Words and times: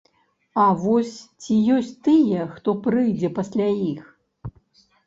А 0.63 0.63
вось 0.85 1.11
ці 1.43 1.59
ёсць 1.75 1.93
тыя, 2.09 2.49
хто 2.57 2.69
прыйдзе 2.89 3.35
пасля 3.41 3.71
іх? 3.93 4.03